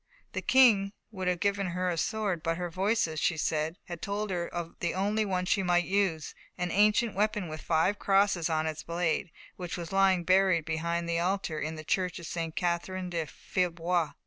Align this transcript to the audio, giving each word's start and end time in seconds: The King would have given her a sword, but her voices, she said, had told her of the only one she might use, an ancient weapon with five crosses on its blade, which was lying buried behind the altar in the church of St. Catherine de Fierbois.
The 0.33 0.41
King 0.41 0.93
would 1.11 1.27
have 1.27 1.39
given 1.39 1.67
her 1.67 1.91
a 1.91 1.95
sword, 1.95 2.41
but 2.41 2.57
her 2.57 2.71
voices, 2.71 3.19
she 3.19 3.37
said, 3.37 3.77
had 3.85 4.01
told 4.01 4.31
her 4.31 4.47
of 4.47 4.73
the 4.79 4.95
only 4.95 5.25
one 5.25 5.45
she 5.45 5.61
might 5.61 5.83
use, 5.85 6.33
an 6.57 6.71
ancient 6.71 7.13
weapon 7.13 7.47
with 7.47 7.61
five 7.61 7.99
crosses 7.99 8.49
on 8.49 8.65
its 8.65 8.81
blade, 8.81 9.29
which 9.57 9.77
was 9.77 9.91
lying 9.91 10.23
buried 10.23 10.65
behind 10.65 11.07
the 11.07 11.19
altar 11.19 11.59
in 11.59 11.75
the 11.75 11.83
church 11.85 12.17
of 12.17 12.25
St. 12.25 12.55
Catherine 12.55 13.11
de 13.11 13.27
Fierbois. 13.27 14.13